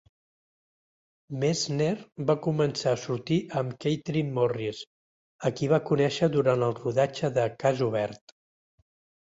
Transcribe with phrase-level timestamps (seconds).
[1.41, 1.89] Messner
[2.31, 4.81] va començar a sortir amb Kathryn Morris,
[5.51, 8.39] a qui va conèixer durant el rodatge de "Cas obert".